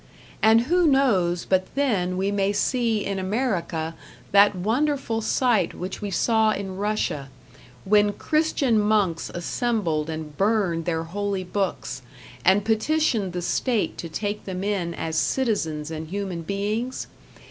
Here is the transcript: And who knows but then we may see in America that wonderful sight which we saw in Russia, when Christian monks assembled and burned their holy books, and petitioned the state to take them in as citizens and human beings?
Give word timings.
And 0.41 0.61
who 0.61 0.87
knows 0.87 1.45
but 1.45 1.67
then 1.75 2.17
we 2.17 2.31
may 2.31 2.53
see 2.53 3.05
in 3.05 3.19
America 3.19 3.93
that 4.31 4.55
wonderful 4.55 5.21
sight 5.21 5.75
which 5.75 6.01
we 6.01 6.09
saw 6.09 6.49
in 6.49 6.77
Russia, 6.77 7.29
when 7.85 8.13
Christian 8.13 8.79
monks 8.79 9.29
assembled 9.29 10.09
and 10.09 10.35
burned 10.37 10.85
their 10.85 11.03
holy 11.03 11.43
books, 11.43 12.01
and 12.43 12.65
petitioned 12.65 13.33
the 13.33 13.43
state 13.43 13.95
to 13.99 14.09
take 14.09 14.45
them 14.45 14.63
in 14.63 14.95
as 14.95 15.17
citizens 15.19 15.91
and 15.91 16.07
human 16.07 16.41
beings? 16.41 17.05